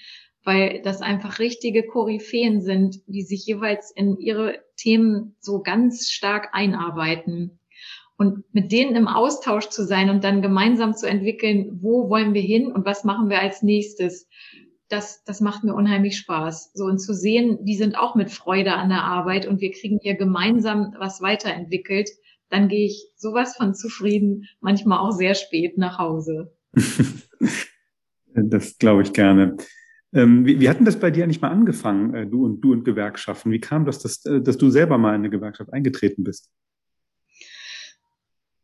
[0.49, 6.49] weil das einfach richtige Koryphäen sind, die sich jeweils in ihre Themen so ganz stark
[6.53, 7.61] einarbeiten.
[8.17, 12.41] Und mit denen im Austausch zu sein und dann gemeinsam zu entwickeln, wo wollen wir
[12.41, 14.27] hin und was machen wir als nächstes,
[14.89, 16.73] das, das macht mir unheimlich Spaß.
[16.73, 19.99] So und zu sehen, die sind auch mit Freude an der Arbeit und wir kriegen
[20.01, 22.09] hier gemeinsam was weiterentwickelt,
[22.49, 26.57] dann gehe ich sowas von zufrieden, manchmal auch sehr spät nach Hause.
[28.35, 29.59] das glaube ich gerne.
[30.15, 32.85] Ähm, wie, wie hatten das bei dir eigentlich mal angefangen, äh, du und du und
[32.85, 33.51] Gewerkschaften?
[33.51, 36.51] Wie kam das, dass, äh, dass du selber mal in eine Gewerkschaft eingetreten bist?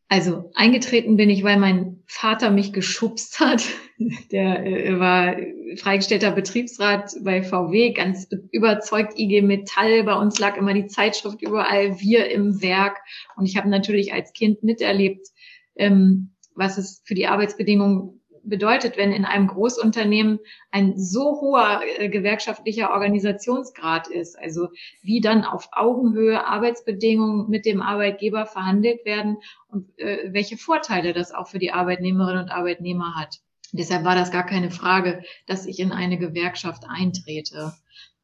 [0.08, 3.64] Also eingetreten bin ich, weil mein Vater mich geschubst hat.
[4.30, 5.36] Der äh, war
[5.76, 10.04] freigestellter Betriebsrat bei VW, ganz überzeugt IG Metall.
[10.04, 12.98] Bei uns lag immer die Zeitschrift überall, wir im Werk.
[13.36, 15.26] Und ich habe natürlich als Kind miterlebt,
[15.74, 20.38] ähm, was es für die Arbeitsbedingungen bedeutet, wenn in einem Großunternehmen
[20.70, 24.68] ein so hoher äh, gewerkschaftlicher Organisationsgrad ist, also
[25.02, 31.32] wie dann auf Augenhöhe Arbeitsbedingungen mit dem Arbeitgeber verhandelt werden und äh, welche Vorteile das
[31.32, 33.40] auch für die Arbeitnehmerinnen und Arbeitnehmer hat.
[33.72, 37.72] Deshalb war das gar keine Frage, dass ich in eine Gewerkschaft eintrete.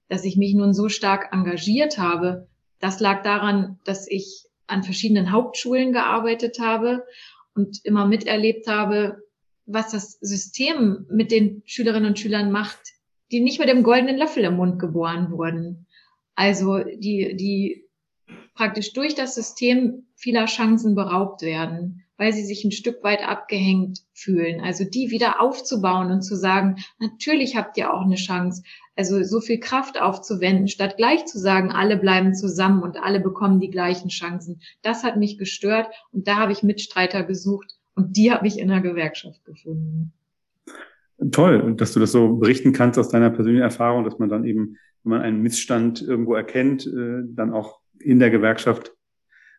[0.08, 2.46] Dass ich mich nun so stark engagiert habe,
[2.78, 7.04] das lag daran, dass ich an verschiedenen Hauptschulen gearbeitet habe
[7.54, 9.22] und immer miterlebt habe,
[9.72, 12.80] was das System mit den Schülerinnen und Schülern macht,
[13.30, 15.86] die nicht mit dem goldenen Löffel im Mund geboren wurden.
[16.34, 17.84] Also die, die
[18.54, 24.00] praktisch durch das System vieler Chancen beraubt werden, weil sie sich ein Stück weit abgehängt
[24.12, 24.60] fühlen.
[24.60, 28.62] Also die wieder aufzubauen und zu sagen, natürlich habt ihr auch eine Chance.
[28.96, 33.60] Also so viel Kraft aufzuwenden, statt gleich zu sagen, alle bleiben zusammen und alle bekommen
[33.60, 34.60] die gleichen Chancen.
[34.82, 38.68] Das hat mich gestört und da habe ich Mitstreiter gesucht, und die habe ich in
[38.68, 40.12] der Gewerkschaft gefunden.
[41.32, 44.76] Toll, dass du das so berichten kannst aus deiner persönlichen Erfahrung, dass man dann eben,
[45.02, 48.94] wenn man einen Missstand irgendwo erkennt, äh, dann auch in der Gewerkschaft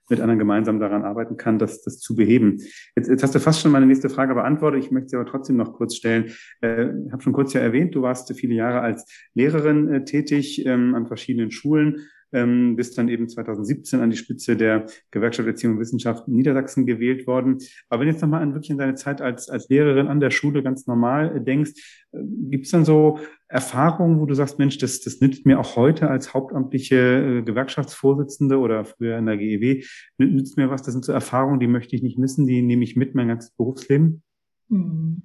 [0.09, 2.57] mit anderen gemeinsam daran arbeiten kann, das, das zu beheben.
[2.95, 4.83] Jetzt, jetzt hast du fast schon meine nächste Frage beantwortet.
[4.83, 6.31] Ich möchte sie aber trotzdem noch kurz stellen.
[6.61, 10.65] Äh, ich habe schon kurz ja erwähnt, du warst viele Jahre als Lehrerin äh, tätig
[10.65, 15.75] ähm, an verschiedenen Schulen ähm, bis dann eben 2017 an die Spitze der Gewerkschaft Erziehung
[15.75, 17.57] und Wissenschaft Niedersachsen gewählt worden.
[17.89, 20.63] Aber wenn jetzt nochmal an wirklich in deine Zeit als, als Lehrerin an der Schule
[20.63, 25.01] ganz normal äh, denkst, äh, gibt es dann so Erfahrungen, wo du sagst, Mensch, das,
[25.01, 29.83] das nützt mir auch heute als hauptamtliche äh, Gewerkschaftsvorsitzende oder früher in der GEW,
[30.17, 30.83] nützt mir was?
[30.83, 33.51] Das sind so Erfahrungen, die möchte ich nicht missen, die nehme ich mit mein ganzes
[33.51, 34.23] Berufsleben.
[34.69, 35.23] Mhm.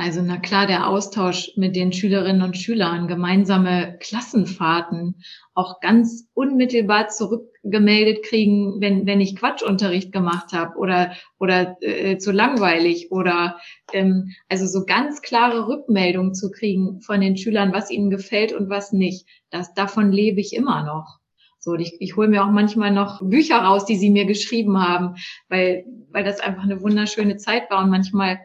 [0.00, 5.16] Also na klar, der Austausch mit den Schülerinnen und Schülern, gemeinsame Klassenfahrten,
[5.54, 12.30] auch ganz unmittelbar zurückgemeldet kriegen, wenn, wenn ich Quatschunterricht gemacht habe oder, oder äh, zu
[12.30, 13.58] langweilig oder
[13.92, 18.70] ähm, also so ganz klare Rückmeldungen zu kriegen von den Schülern, was ihnen gefällt und
[18.70, 19.26] was nicht.
[19.50, 21.18] Das, davon lebe ich immer noch.
[21.58, 25.16] So, ich, ich hole mir auch manchmal noch Bücher raus, die sie mir geschrieben haben,
[25.48, 28.38] weil, weil das einfach eine wunderschöne Zeit war und manchmal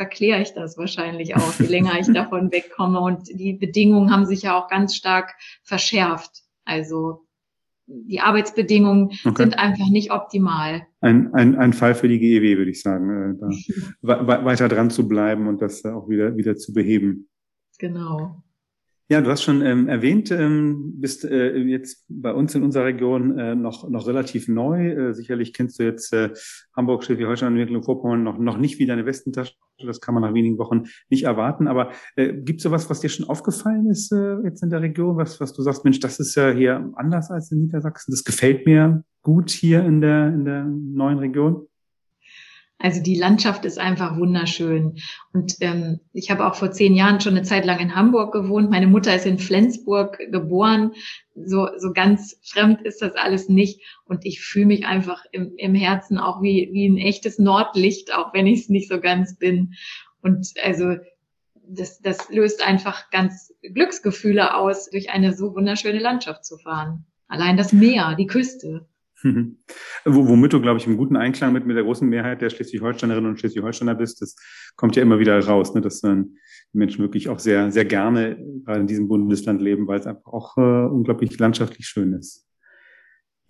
[0.00, 2.98] verkläre ich das wahrscheinlich auch, je länger ich davon wegkomme.
[2.98, 6.40] Und die Bedingungen haben sich ja auch ganz stark verschärft.
[6.64, 7.26] Also
[7.86, 9.42] die Arbeitsbedingungen okay.
[9.42, 10.86] sind einfach nicht optimal.
[11.02, 13.58] Ein, ein, ein Fall für die GEW, würde ich sagen, äh,
[14.02, 17.28] da weiter dran zu bleiben und das auch wieder, wieder zu beheben.
[17.78, 18.42] Genau.
[19.10, 23.36] Ja, du hast schon ähm, erwähnt, ähm, bist äh, jetzt bei uns in unserer Region
[23.36, 24.88] äh, noch, noch relativ neu.
[24.88, 26.30] Äh, sicherlich kennst du jetzt äh,
[26.76, 29.54] Hamburg, Schleswig-Holstein, Mecklenburg-Vorpommern noch, noch nicht wie deine Westentasche.
[29.84, 31.66] Das kann man nach wenigen Wochen nicht erwarten.
[31.66, 35.16] Aber äh, gibt es sowas, was dir schon aufgefallen ist äh, jetzt in der Region,
[35.16, 38.12] was, was du sagst, Mensch, das ist ja hier anders als in Niedersachsen.
[38.12, 41.66] Das gefällt mir gut hier in der, in der neuen Region?
[42.82, 44.96] Also die Landschaft ist einfach wunderschön.
[45.34, 48.70] Und ähm, ich habe auch vor zehn Jahren schon eine Zeit lang in Hamburg gewohnt.
[48.70, 50.92] Meine Mutter ist in Flensburg geboren.
[51.34, 53.82] So, so ganz fremd ist das alles nicht.
[54.06, 58.32] Und ich fühle mich einfach im, im Herzen auch wie, wie ein echtes Nordlicht, auch
[58.32, 59.74] wenn ich es nicht so ganz bin.
[60.22, 60.96] Und also
[61.68, 67.04] das, das löst einfach ganz Glücksgefühle aus, durch eine so wunderschöne Landschaft zu fahren.
[67.28, 68.88] Allein das Meer, die Küste.
[69.22, 69.58] Mhm.
[70.04, 73.38] Womit du, glaube ich, im guten Einklang mit, mit der großen Mehrheit der Schleswig-Holsteinerinnen und
[73.38, 74.36] Schleswig-Holsteiner bist, das
[74.76, 76.36] kommt ja immer wieder raus, ne, dass dann
[76.72, 80.56] Menschen wirklich auch sehr, sehr gerne gerade in diesem Bundesland leben, weil es einfach auch
[80.56, 82.46] äh, unglaublich landschaftlich schön ist.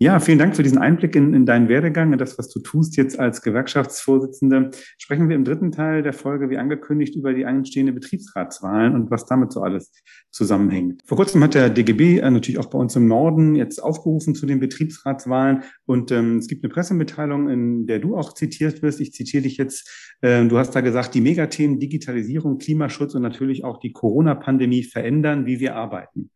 [0.01, 2.97] Ja, vielen Dank für diesen Einblick in, in deinen Werdegang, in das, was du tust
[2.97, 4.71] jetzt als Gewerkschaftsvorsitzende.
[4.97, 9.27] Sprechen wir im dritten Teil der Folge, wie angekündigt, über die anstehende Betriebsratswahlen und was
[9.27, 9.91] damit so alles
[10.31, 11.03] zusammenhängt.
[11.05, 14.47] Vor kurzem hat der DGB äh, natürlich auch bei uns im Norden jetzt aufgerufen zu
[14.47, 19.01] den Betriebsratswahlen und ähm, es gibt eine Pressemitteilung, in der du auch zitiert wirst.
[19.01, 20.15] Ich zitiere dich jetzt.
[20.21, 25.45] Äh, du hast da gesagt, die Megathemen Digitalisierung, Klimaschutz und natürlich auch die Corona-Pandemie verändern,
[25.45, 26.31] wie wir arbeiten.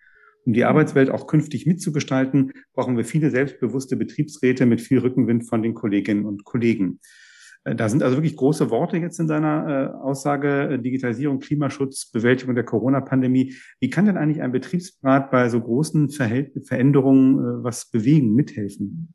[0.45, 5.63] Um die Arbeitswelt auch künftig mitzugestalten, brauchen wir viele selbstbewusste Betriebsräte mit viel Rückenwind von
[5.63, 6.99] den Kolleginnen und Kollegen.
[7.63, 12.11] Äh, da sind also wirklich große Worte jetzt in deiner äh, Aussage, äh, Digitalisierung, Klimaschutz,
[12.11, 13.55] Bewältigung der Corona-Pandemie.
[13.79, 19.13] Wie kann denn eigentlich ein Betriebsrat bei so großen Veränderungen was bewegen, mithelfen?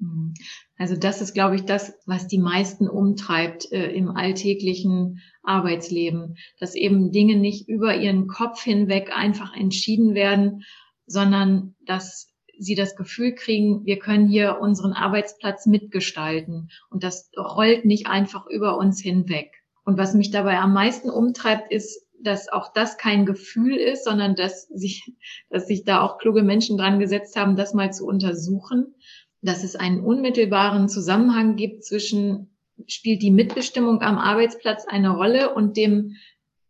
[0.00, 0.34] Mhm.
[0.78, 6.74] Also das ist, glaube ich, das, was die meisten umtreibt äh, im alltäglichen Arbeitsleben, dass
[6.74, 10.64] eben Dinge nicht über ihren Kopf hinweg einfach entschieden werden,
[11.06, 17.84] sondern dass sie das Gefühl kriegen, wir können hier unseren Arbeitsplatz mitgestalten und das rollt
[17.84, 19.52] nicht einfach über uns hinweg.
[19.84, 24.34] Und was mich dabei am meisten umtreibt, ist, dass auch das kein Gefühl ist, sondern
[24.34, 25.10] dass sich,
[25.48, 28.94] dass sich da auch kluge Menschen dran gesetzt haben, das mal zu untersuchen
[29.42, 32.50] dass es einen unmittelbaren Zusammenhang gibt zwischen,
[32.86, 36.16] spielt die Mitbestimmung am Arbeitsplatz eine Rolle und dem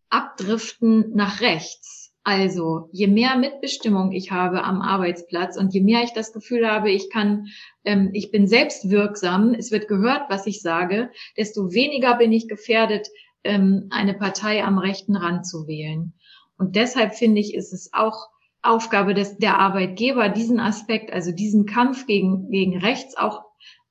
[0.08, 2.12] Abdriften nach rechts.
[2.22, 6.90] Also je mehr Mitbestimmung ich habe am Arbeitsplatz und je mehr ich das Gefühl habe,
[6.90, 7.46] ich kann,
[7.84, 13.08] ähm, ich bin selbstwirksam, es wird gehört, was ich sage, desto weniger bin ich gefährdet,
[13.42, 16.12] ähm, eine Partei am rechten Rand zu wählen.
[16.58, 18.28] Und deshalb finde ich, ist es auch
[18.62, 23.42] Aufgabe des, der Arbeitgeber, diesen Aspekt, also diesen Kampf gegen, gegen rechts auch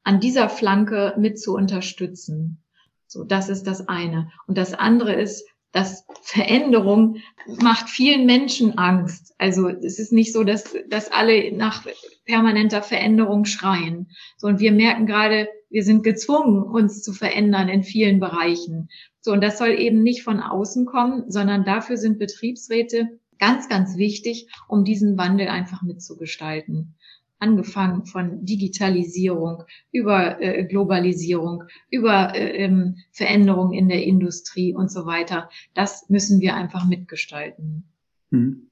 [0.04, 2.64] an dieser Flanke mit zu unterstützen.
[3.08, 4.32] So, das ist das eine.
[4.48, 7.18] Und das andere ist, dass Veränderung
[7.62, 9.34] macht vielen Menschen Angst.
[9.38, 11.86] Also es ist nicht so, dass, dass alle nach
[12.26, 14.10] permanenter Veränderung schreien.
[14.38, 18.90] So, und wir merken gerade, wir sind gezwungen, uns zu verändern in vielen Bereichen.
[19.22, 23.98] So, und das soll eben nicht von außen kommen, sondern dafür sind Betriebsräte ganz, ganz
[23.98, 26.96] wichtig, um diesen Wandel einfach mitzugestalten.
[27.40, 35.06] Angefangen von Digitalisierung, über äh, Globalisierung, über äh, ähm, Veränderungen in der Industrie und so
[35.06, 35.50] weiter.
[35.74, 37.86] Das müssen wir einfach mitgestalten.
[38.30, 38.69] Mhm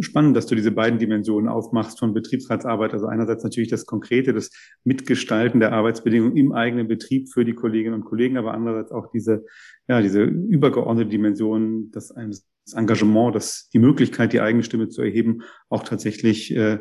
[0.00, 2.92] spannend, dass du diese beiden Dimensionen aufmachst von Betriebsratsarbeit.
[2.92, 4.50] Also einerseits natürlich das Konkrete, das
[4.84, 9.44] Mitgestalten der Arbeitsbedingungen im eigenen Betrieb für die Kolleginnen und Kollegen, aber andererseits auch diese,
[9.88, 15.02] ja, diese übergeordnete Dimension, dass eines das Engagement, das, die Möglichkeit, die eigene Stimme zu
[15.02, 16.80] erheben, auch tatsächlich äh,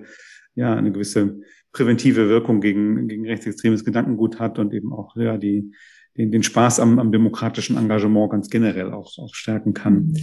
[0.56, 5.74] ja eine gewisse präventive Wirkung gegen, gegen rechtsextremes Gedankengut hat und eben auch ja die
[6.18, 10.08] den, den Spaß am, am demokratischen Engagement ganz generell auch, auch stärken kann.
[10.08, 10.18] Mhm.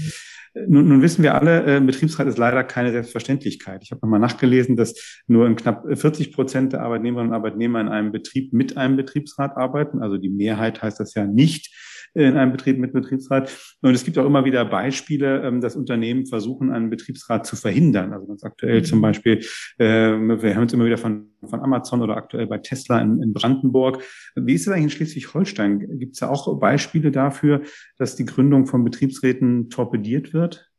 [0.69, 3.83] Nun, nun wissen wir alle, äh, Betriebsrat ist leider keine Selbstverständlichkeit.
[3.83, 7.89] Ich habe nochmal nachgelesen, dass nur in knapp 40 Prozent der Arbeitnehmerinnen und Arbeitnehmer in
[7.89, 10.03] einem Betrieb mit einem Betriebsrat arbeiten.
[10.03, 11.75] Also die Mehrheit heißt das ja nicht
[12.15, 13.51] in einem Betrieb mit Betriebsrat.
[13.81, 18.13] Und es gibt auch immer wieder Beispiele, ähm, dass Unternehmen versuchen, einen Betriebsrat zu verhindern.
[18.13, 18.85] Also ganz aktuell mhm.
[18.85, 19.39] zum Beispiel,
[19.79, 23.33] äh, wir haben es immer wieder von, von Amazon oder aktuell bei Tesla in, in
[23.33, 24.03] Brandenburg.
[24.35, 25.99] Wie ist es eigentlich in Schleswig-Holstein?
[25.99, 27.63] Gibt es da auch Beispiele dafür,
[27.99, 30.73] dass die Gründung von Betriebsräten torpediert wird?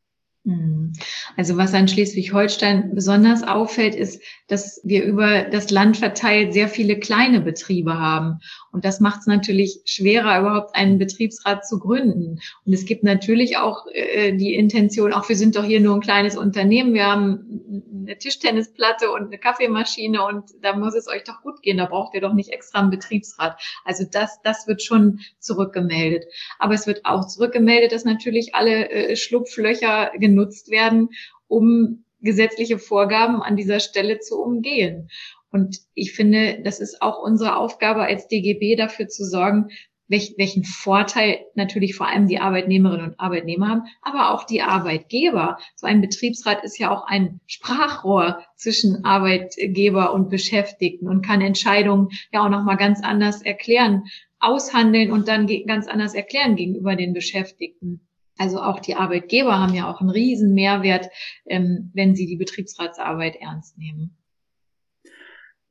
[0.46, 0.92] Hm.
[1.36, 6.98] Also was an Schleswig-Holstein besonders auffällt, ist, dass wir über das Land verteilt sehr viele
[6.98, 8.40] kleine Betriebe haben.
[8.72, 12.40] Und das macht es natürlich schwerer, überhaupt einen Betriebsrat zu gründen.
[12.64, 16.02] Und es gibt natürlich auch äh, die Intention, auch wir sind doch hier nur ein
[16.02, 21.40] kleines Unternehmen, wir haben eine Tischtennisplatte und eine Kaffeemaschine und da muss es euch doch
[21.42, 23.58] gut gehen, da braucht ihr doch nicht extra einen Betriebsrat.
[23.84, 26.24] Also das, das wird schon zurückgemeldet.
[26.58, 31.08] Aber es wird auch zurückgemeldet, dass natürlich alle äh, Schlupflöcher genutzt werden,
[31.48, 35.08] um gesetzliche Vorgaben an dieser Stelle zu umgehen.
[35.50, 39.68] Und ich finde, das ist auch unsere Aufgabe als DGB dafür zu sorgen,
[40.08, 45.58] welch, welchen Vorteil natürlich vor allem die Arbeitnehmerinnen und Arbeitnehmer haben, aber auch die Arbeitgeber.
[45.76, 52.08] So ein Betriebsrat ist ja auch ein Sprachrohr zwischen Arbeitgeber und Beschäftigten und kann Entscheidungen
[52.32, 54.04] ja auch nochmal ganz anders erklären,
[54.40, 58.06] aushandeln und dann ganz anders erklären gegenüber den Beschäftigten.
[58.38, 61.08] Also auch die Arbeitgeber haben ja auch einen riesen Mehrwert,
[61.46, 64.16] ähm, wenn sie die Betriebsratsarbeit ernst nehmen.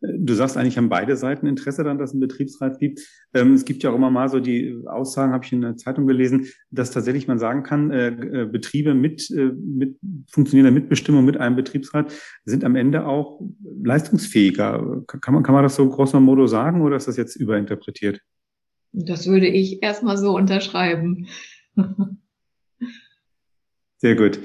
[0.06, 3.00] Du sagst eigentlich, haben beide Seiten Interesse daran, dass es einen Betriebsrat gibt.
[3.34, 6.08] Ähm, es gibt ja auch immer mal so die Aussagen, habe ich in der Zeitung
[6.08, 9.98] gelesen, dass tatsächlich man sagen kann, äh, äh, Betriebe mit, äh, mit
[10.30, 12.12] funktionierender Mitbestimmung mit einem Betriebsrat
[12.44, 13.40] sind am Ende auch
[13.82, 15.04] leistungsfähiger.
[15.08, 18.20] Kann man, kann man das so grosso modo sagen oder ist das jetzt überinterpretiert?
[18.92, 21.28] Das würde ich erstmal so unterschreiben.
[24.04, 24.38] Sehr gut.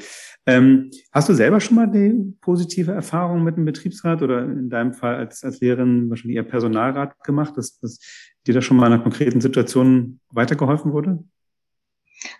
[0.47, 4.95] Ähm, hast du selber schon mal die positive Erfahrung mit einem Betriebsrat oder in deinem
[4.95, 7.99] Fall als, als Lehrerin wahrscheinlich eher Personalrat gemacht, dass, dass
[8.47, 11.25] dir da schon mal in einer konkreten Situation weitergeholfen wurde?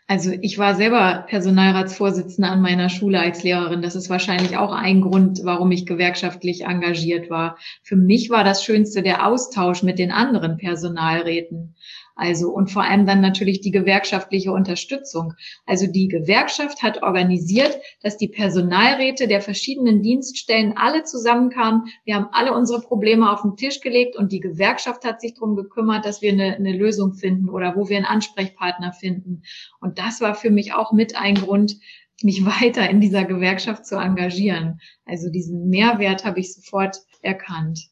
[0.07, 3.83] Also ich war selber Personalratsvorsitzende an meiner Schule als Lehrerin.
[3.83, 7.59] Das ist wahrscheinlich auch ein Grund, warum ich gewerkschaftlich engagiert war.
[7.83, 11.75] Für mich war das Schönste der Austausch mit den anderen Personalräten.
[12.19, 15.35] Also und vor allem dann natürlich die gewerkschaftliche Unterstützung.
[15.67, 21.85] Also die Gewerkschaft hat organisiert, dass die Personalräte der verschiedenen Dienststellen alle zusammenkamen.
[22.05, 25.55] Wir haben alle unsere Probleme auf den Tisch gelegt und die Gewerkschaft hat sich darum
[25.55, 29.43] gekümmert, dass wir eine, eine Lösung finden oder wo wir einen Ansprechpartner finden.
[29.81, 31.77] Und das war für mich auch mit ein Grund,
[32.25, 34.81] mich weiter in dieser Gewerkschaft zu engagieren.
[35.05, 37.91] Also diesen Mehrwert habe ich sofort erkannt.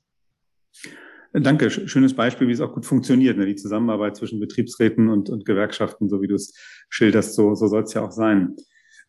[1.38, 3.44] Danke, schönes Beispiel, wie es auch gut funktioniert, ne?
[3.44, 6.54] die Zusammenarbeit zwischen Betriebsräten und, und Gewerkschaften, so wie du es
[6.88, 8.56] schilderst, so, so soll es ja auch sein.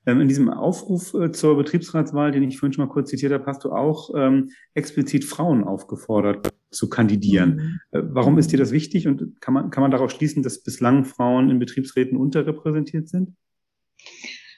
[0.05, 3.45] Ähm, in diesem Aufruf äh, zur Betriebsratswahl, den ich vorhin schon mal kurz zitiert habe,
[3.45, 7.79] hast du auch ähm, explizit Frauen aufgefordert zu kandidieren.
[7.91, 7.99] Mhm.
[7.99, 11.05] Äh, warum ist dir das wichtig und kann man, kann man darauf schließen, dass bislang
[11.05, 13.35] Frauen in Betriebsräten unterrepräsentiert sind?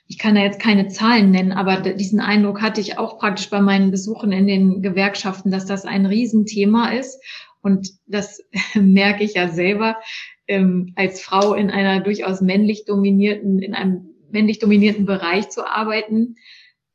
[0.09, 3.61] ich kann da jetzt keine Zahlen nennen, aber diesen Eindruck hatte ich auch praktisch bei
[3.61, 7.21] meinen Besuchen in den Gewerkschaften, dass das ein Riesenthema ist
[7.61, 8.43] und das
[8.75, 9.97] merke ich ja selber
[10.47, 16.35] ähm, als Frau in einer durchaus männlich dominierten, in einem männlich dominierten Bereich zu arbeiten.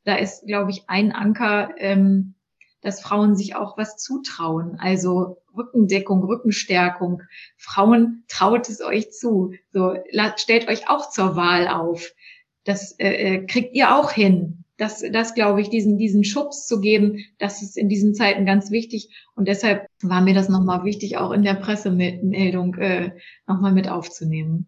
[0.03, 2.35] Da ist, glaube ich, ein Anker, ähm,
[2.81, 4.77] dass Frauen sich auch was zutrauen.
[4.79, 7.23] Also Rückendeckung, Rückenstärkung.
[7.57, 9.53] Frauen traut es euch zu.
[9.71, 9.95] So
[10.37, 12.11] stellt euch auch zur Wahl auf.
[12.63, 16.81] Das äh, äh kriegt ihr auch hin das, das glaube ich, diesen, diesen Schubs zu
[16.81, 19.09] geben, das ist in diesen Zeiten ganz wichtig.
[19.35, 23.11] Und deshalb war mir das nochmal wichtig, auch in der Pressemeldung äh,
[23.47, 24.67] nochmal mit aufzunehmen.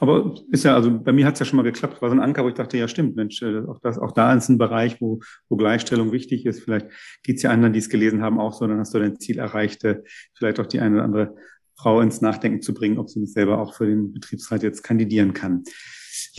[0.00, 2.20] Aber ist ja, also bei mir hat es ja schon mal geklappt, war so ein
[2.20, 5.00] Anker, wo ich dachte, ja stimmt, Mensch, äh, auch, das, auch da ist ein Bereich,
[5.00, 6.62] wo, wo Gleichstellung wichtig ist.
[6.62, 6.86] Vielleicht
[7.24, 9.84] geht's ja anderen, die es gelesen haben, auch so, dann hast du dein Ziel erreicht,
[9.84, 10.02] äh,
[10.34, 11.34] vielleicht auch die eine oder andere
[11.76, 15.32] Frau ins Nachdenken zu bringen, ob sie nicht selber auch für den Betriebsrat jetzt kandidieren
[15.32, 15.64] kann.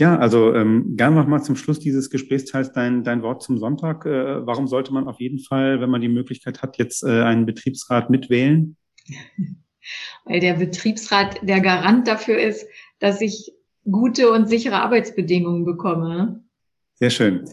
[0.00, 4.06] Ja, also ähm, gerne noch mal zum Schluss dieses Gesprächsteils dein, dein Wort zum Sonntag.
[4.06, 7.44] Äh, warum sollte man auf jeden Fall, wenn man die Möglichkeit hat, jetzt äh, einen
[7.44, 8.78] Betriebsrat mitwählen?
[10.24, 12.66] Weil der Betriebsrat der Garant dafür ist,
[12.98, 13.52] dass ich
[13.84, 16.44] gute und sichere Arbeitsbedingungen bekomme.
[16.94, 17.44] Sehr schön.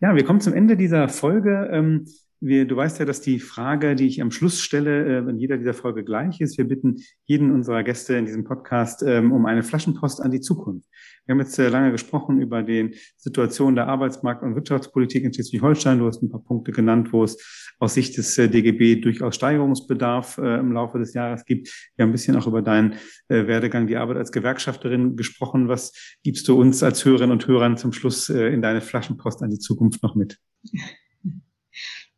[0.00, 1.70] Ja, wir kommen zum Ende dieser Folge.
[1.72, 2.06] Ähm,
[2.44, 5.56] wir, du weißt ja, dass die Frage, die ich am Schluss stelle, äh, in jeder
[5.56, 6.58] dieser Folge gleich ist.
[6.58, 10.86] Wir bitten jeden unserer Gäste in diesem Podcast ähm, um eine Flaschenpost an die Zukunft.
[11.24, 15.98] Wir haben jetzt äh, lange gesprochen über die Situation der Arbeitsmarkt- und Wirtschaftspolitik in Schleswig-Holstein.
[15.98, 20.38] Du hast ein paar Punkte genannt, wo es aus Sicht des äh, DGB durchaus Steigerungsbedarf
[20.38, 21.68] im Laufe des Jahres gibt.
[21.96, 22.94] Wir haben ein bisschen auch über deinen
[23.28, 25.68] Werdegang, die Arbeit als Gewerkschafterin gesprochen.
[25.68, 25.92] Was
[26.22, 30.02] gibst du uns als Hörerinnen und Hörern zum Schluss in deine Flaschenpost an die Zukunft
[30.02, 30.38] noch mit?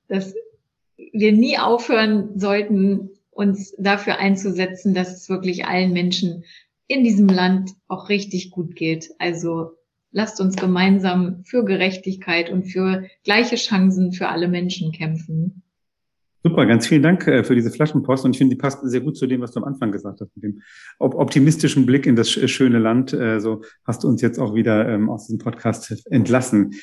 [0.08, 0.34] Dass
[0.96, 6.44] wir nie aufhören sollten, uns dafür einzusetzen, dass es wirklich allen Menschen
[6.86, 9.10] in diesem Land auch richtig gut geht.
[9.18, 9.72] Also
[10.10, 15.62] lasst uns gemeinsam für Gerechtigkeit und für gleiche Chancen für alle Menschen kämpfen.
[16.42, 19.16] Super, ganz vielen Dank äh, für diese Flaschenpost und ich finde, die passt sehr gut
[19.16, 20.62] zu dem, was du am Anfang gesagt hast, mit dem
[20.98, 23.12] optimistischen Blick in das schöne Land.
[23.12, 26.74] Äh, so hast du uns jetzt auch wieder ähm, aus diesem Podcast entlassen.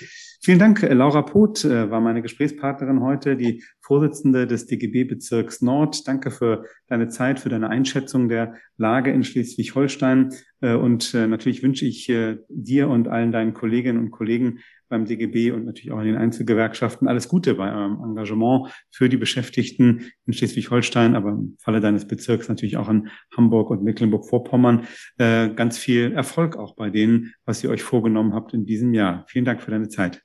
[0.41, 0.83] Vielen Dank.
[0.83, 6.07] Äh, Laura Poth war meine Gesprächspartnerin heute, die Vorsitzende des DGB-Bezirks Nord.
[6.09, 10.33] Danke für deine Zeit, für deine Einschätzung der Lage in Schleswig-Holstein.
[10.59, 12.07] Und natürlich wünsche ich
[12.47, 14.59] dir und allen deinen Kolleginnen und Kollegen
[14.93, 17.07] beim DGB und natürlich auch in den Einzelgewerkschaften.
[17.07, 22.47] Alles Gute bei eurem Engagement für die Beschäftigten in Schleswig-Holstein, aber im Falle deines Bezirks
[22.47, 24.87] natürlich auch in Hamburg und Mecklenburg-Vorpommern.
[25.17, 29.25] Äh, ganz viel Erfolg auch bei denen, was ihr euch vorgenommen habt in diesem Jahr.
[29.27, 30.21] Vielen Dank für deine Zeit.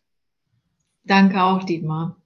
[1.04, 2.20] Danke auch, Dietmar.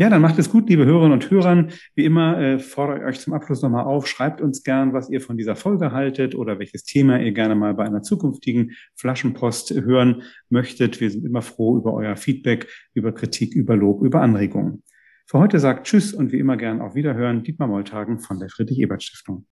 [0.00, 1.68] Ja, dann macht es gut, liebe Hörerinnen und Hörer.
[1.94, 5.20] Wie immer äh, fordere ich euch zum Abschluss nochmal auf, schreibt uns gern, was ihr
[5.20, 10.22] von dieser Folge haltet oder welches Thema ihr gerne mal bei einer zukünftigen Flaschenpost hören
[10.48, 11.02] möchtet.
[11.02, 14.84] Wir sind immer froh über euer Feedback, über Kritik, über Lob, über Anregungen.
[15.26, 19.44] Für heute sagt Tschüss und wie immer gern auf Wiederhören Dietmar Molltagen von der Friedrich-Ebert-Stiftung.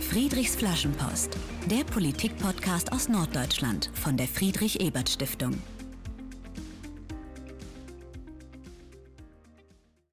[0.00, 1.38] Friedrichs Flaschenpost,
[1.70, 5.52] der Politik-Podcast aus Norddeutschland von der Friedrich-Ebert-Stiftung.